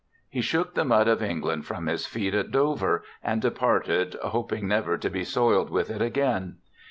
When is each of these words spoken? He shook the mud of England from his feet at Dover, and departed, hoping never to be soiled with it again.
He 0.31 0.41
shook 0.41 0.73
the 0.73 0.83
mud 0.83 1.07
of 1.07 1.21
England 1.21 1.67
from 1.67 1.85
his 1.85 2.07
feet 2.07 2.33
at 2.33 2.49
Dover, 2.49 3.03
and 3.23 3.39
departed, 3.39 4.15
hoping 4.23 4.67
never 4.67 4.97
to 4.97 5.09
be 5.11 5.23
soiled 5.23 5.69
with 5.69 5.91
it 5.91 6.01
again. 6.01 6.55